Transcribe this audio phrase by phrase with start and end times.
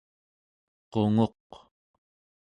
[0.91, 1.49] qunguq